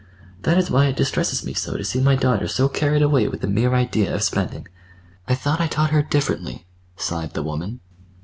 "That 0.41 0.57
is 0.57 0.71
why 0.71 0.87
it 0.87 0.95
distresses 0.95 1.45
me 1.45 1.53
so 1.53 1.77
to 1.77 1.83
see 1.83 2.01
my 2.01 2.15
daughter 2.15 2.47
so 2.47 2.67
carried 2.67 3.03
away 3.03 3.27
with 3.27 3.41
the 3.41 3.47
mere 3.47 3.75
idea 3.75 4.11
of 4.15 4.23
spending. 4.23 4.67
I 5.27 5.35
thought 5.35 5.61
I'd 5.61 5.69
taught 5.69 5.91
her 5.91 6.01
differently," 6.01 6.65
sighed 6.97 7.35
the 7.35 7.43
woman. 7.43 7.81